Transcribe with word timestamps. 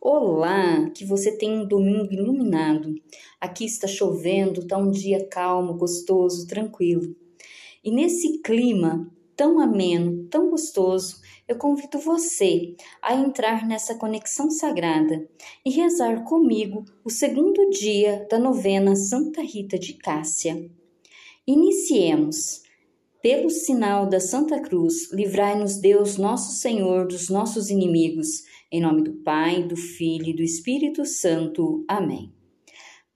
Olá, 0.00 0.88
que 0.90 1.04
você 1.04 1.36
tenha 1.36 1.60
um 1.60 1.66
domingo 1.66 2.12
iluminado. 2.12 2.94
Aqui 3.40 3.64
está 3.64 3.88
chovendo, 3.88 4.60
está 4.60 4.78
um 4.78 4.92
dia 4.92 5.26
calmo, 5.26 5.74
gostoso, 5.74 6.46
tranquilo. 6.46 7.16
E 7.82 7.90
nesse 7.90 8.38
clima 8.38 9.10
tão 9.34 9.58
ameno, 9.58 10.28
tão 10.28 10.50
gostoso, 10.50 11.20
eu 11.48 11.56
convido 11.58 11.98
você 11.98 12.76
a 13.02 13.12
entrar 13.12 13.66
nessa 13.66 13.96
conexão 13.96 14.52
sagrada 14.52 15.28
e 15.66 15.70
rezar 15.70 16.22
comigo 16.22 16.84
o 17.04 17.10
segundo 17.10 17.68
dia 17.68 18.24
da 18.30 18.38
novena 18.38 18.94
Santa 18.94 19.42
Rita 19.42 19.76
de 19.76 19.94
Cássia. 19.94 20.70
Iniciemos. 21.44 22.67
Pelo 23.20 23.50
sinal 23.50 24.06
da 24.06 24.20
Santa 24.20 24.60
Cruz, 24.60 25.12
livrai-nos 25.12 25.80
Deus, 25.80 26.16
nosso 26.16 26.52
Senhor, 26.60 27.04
dos 27.04 27.28
nossos 27.28 27.68
inimigos. 27.68 28.44
Em 28.70 28.80
nome 28.80 29.02
do 29.02 29.12
Pai, 29.12 29.64
do 29.64 29.74
Filho 29.74 30.28
e 30.28 30.36
do 30.36 30.42
Espírito 30.42 31.04
Santo. 31.04 31.84
Amém. 31.88 32.32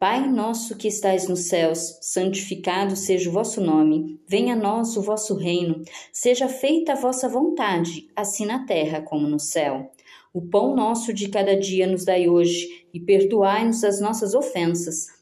Pai 0.00 0.28
nosso 0.28 0.76
que 0.76 0.88
estais 0.88 1.28
nos 1.28 1.46
céus, 1.46 1.98
santificado 2.00 2.96
seja 2.96 3.30
o 3.30 3.32
vosso 3.32 3.60
nome. 3.60 4.20
Venha 4.26 4.54
a 4.54 4.58
nós 4.58 4.96
o 4.96 5.02
vosso 5.02 5.36
reino. 5.36 5.80
Seja 6.12 6.48
feita 6.48 6.94
a 6.94 7.00
vossa 7.00 7.28
vontade, 7.28 8.08
assim 8.16 8.44
na 8.44 8.66
terra 8.66 9.00
como 9.02 9.28
no 9.28 9.38
céu. 9.38 9.92
O 10.34 10.42
pão 10.42 10.74
nosso 10.74 11.12
de 11.12 11.28
cada 11.28 11.56
dia 11.56 11.86
nos 11.86 12.04
dai 12.04 12.28
hoje, 12.28 12.88
e 12.92 12.98
perdoai-nos 12.98 13.84
as 13.84 14.00
nossas 14.00 14.34
ofensas 14.34 15.21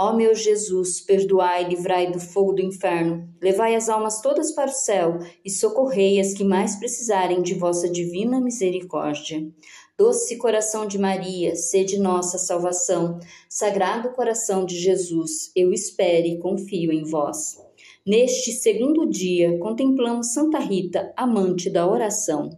Ó 0.00 0.12
meu 0.12 0.32
Jesus, 0.32 1.00
perdoai 1.00 1.64
e 1.64 1.70
livrai 1.70 2.12
do 2.12 2.20
fogo 2.20 2.52
do 2.52 2.62
inferno, 2.62 3.28
levai 3.42 3.74
as 3.74 3.88
almas 3.88 4.20
todas 4.20 4.52
para 4.52 4.70
o 4.70 4.72
céu 4.72 5.18
e 5.44 5.50
socorrei 5.50 6.20
as 6.20 6.32
que 6.32 6.44
mais 6.44 6.76
precisarem 6.76 7.42
de 7.42 7.54
vossa 7.54 7.90
divina 7.90 8.40
misericórdia. 8.40 9.44
Doce 9.98 10.36
coração 10.36 10.86
de 10.86 10.96
Maria, 11.00 11.56
sede 11.56 11.98
nossa 11.98 12.38
salvação. 12.38 13.18
Sagrado 13.48 14.12
coração 14.12 14.64
de 14.64 14.76
Jesus, 14.76 15.50
eu 15.56 15.72
espero 15.72 16.28
e 16.28 16.38
confio 16.38 16.92
em 16.92 17.02
vós. 17.02 17.56
Neste 18.06 18.52
segundo 18.52 19.04
dia, 19.04 19.58
contemplamos 19.58 20.32
Santa 20.32 20.60
Rita, 20.60 21.12
amante 21.16 21.68
da 21.68 21.90
oração. 21.90 22.50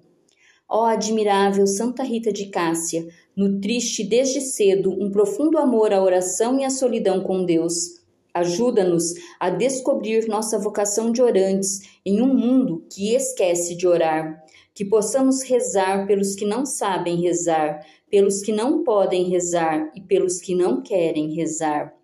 Ó 0.71 0.85
admirável 0.85 1.67
Santa 1.67 2.05
Rita 2.05 2.33
de 2.33 2.47
Cássia, 2.47 3.09
nutriste 3.35 4.05
desde 4.05 4.41
cedo 4.41 4.91
um 4.93 5.11
profundo 5.11 5.59
amor 5.59 5.93
à 5.93 6.01
oração 6.01 6.61
e 6.61 6.65
à 6.65 6.71
solidão 6.71 7.23
com 7.23 7.45
Deus. 7.45 8.01
Ajuda-nos 8.33 9.15
a 9.41 9.51
descobrir 9.51 10.29
nossa 10.29 10.59
vocação 10.59 11.11
de 11.11 11.21
orantes 11.21 11.81
em 12.07 12.23
um 12.23 12.33
mundo 12.33 12.87
que 12.89 13.13
esquece 13.15 13.75
de 13.77 13.89
orar 13.89 14.41
que 14.81 14.85
possamos 14.87 15.43
rezar 15.43 16.07
pelos 16.07 16.35
que 16.35 16.47
não 16.47 16.65
sabem 16.65 17.21
rezar, 17.21 17.85
pelos 18.11 18.41
que 18.41 18.51
não 18.51 18.83
podem 18.83 19.29
rezar 19.29 19.93
e 19.95 20.01
pelos 20.01 20.41
que 20.41 20.55
não 20.55 20.83
querem 20.83 21.35
rezar. 21.35 21.95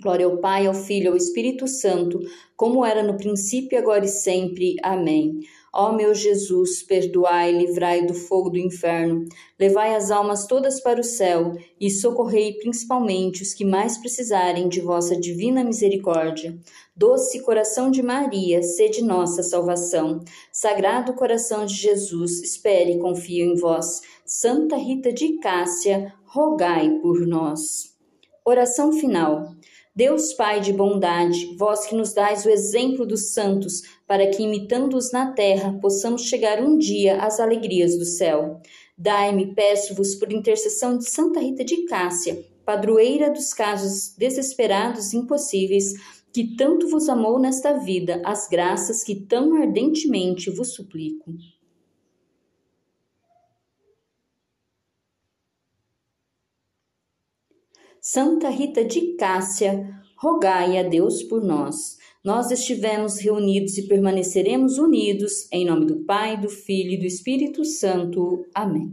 Glória 0.00 0.26
ao 0.26 0.38
Pai, 0.38 0.66
ao 0.66 0.74
Filho 0.74 1.10
ao 1.10 1.16
Espírito 1.16 1.66
Santo, 1.66 2.20
como 2.56 2.84
era 2.84 3.02
no 3.02 3.16
princípio, 3.16 3.78
agora 3.78 4.04
e 4.04 4.08
sempre. 4.08 4.76
Amém. 4.82 5.40
Ó 5.76 5.92
meu 5.92 6.14
Jesus, 6.14 6.84
perdoai, 6.84 7.50
livrai 7.50 8.06
do 8.06 8.14
fogo 8.14 8.48
do 8.48 8.58
inferno, 8.58 9.24
levai 9.58 9.96
as 9.96 10.08
almas 10.08 10.46
todas 10.46 10.80
para 10.80 11.00
o 11.00 11.04
céu 11.04 11.52
e 11.80 11.90
socorrei 11.90 12.52
principalmente 12.58 13.42
os 13.42 13.52
que 13.52 13.64
mais 13.64 13.98
precisarem 13.98 14.68
de 14.68 14.80
vossa 14.80 15.18
divina 15.18 15.64
misericórdia. 15.64 16.56
Doce 16.94 17.42
coração 17.42 17.90
de 17.90 18.04
Maria, 18.04 18.62
sede 18.62 19.02
nossa 19.02 19.42
salvação. 19.42 20.20
Sagrado 20.52 21.12
coração 21.14 21.66
de 21.66 21.74
Jesus, 21.74 22.40
espere 22.40 22.92
e 22.92 22.98
confio 23.00 23.44
em 23.44 23.56
vós. 23.56 24.00
Santa 24.24 24.76
Rita 24.76 25.12
de 25.12 25.38
Cássia, 25.40 26.14
rogai 26.24 26.88
por 27.00 27.26
nós. 27.26 27.93
Oração 28.46 28.92
final. 28.92 29.54
Deus 29.96 30.34
Pai 30.34 30.60
de 30.60 30.70
bondade, 30.70 31.56
vós 31.56 31.86
que 31.86 31.94
nos 31.94 32.12
dais 32.12 32.44
o 32.44 32.50
exemplo 32.50 33.06
dos 33.06 33.32
santos, 33.32 33.80
para 34.06 34.26
que, 34.26 34.42
imitando-os 34.42 35.10
na 35.12 35.32
terra, 35.32 35.78
possamos 35.80 36.26
chegar 36.26 36.62
um 36.62 36.76
dia 36.76 37.22
às 37.22 37.40
alegrias 37.40 37.96
do 37.96 38.04
céu. 38.04 38.60
Dai-me, 38.98 39.54
peço-vos, 39.54 40.14
por 40.16 40.30
intercessão 40.30 40.98
de 40.98 41.08
Santa 41.08 41.40
Rita 41.40 41.64
de 41.64 41.86
Cássia, 41.86 42.44
padroeira 42.66 43.30
dos 43.30 43.54
casos 43.54 44.14
desesperados 44.14 45.14
e 45.14 45.16
impossíveis, 45.16 45.94
que 46.30 46.54
tanto 46.54 46.86
vos 46.86 47.08
amou 47.08 47.38
nesta 47.38 47.78
vida, 47.78 48.20
as 48.26 48.46
graças 48.46 49.02
que 49.02 49.22
tão 49.24 49.54
ardentemente 49.54 50.50
vos 50.50 50.74
suplico. 50.74 51.32
Santa 58.06 58.50
Rita 58.50 58.84
de 58.84 59.14
Cássia, 59.16 59.88
rogai 60.18 60.76
a 60.76 60.82
Deus 60.82 61.22
por 61.22 61.42
nós. 61.42 61.96
Nós 62.22 62.50
estivemos 62.50 63.18
reunidos 63.18 63.78
e 63.78 63.88
permaneceremos 63.88 64.76
unidos, 64.76 65.50
em 65.50 65.64
nome 65.64 65.86
do 65.86 66.04
Pai, 66.04 66.38
do 66.38 66.50
Filho 66.50 66.90
e 66.90 66.98
do 66.98 67.06
Espírito 67.06 67.64
Santo. 67.64 68.44
Amém. 68.54 68.92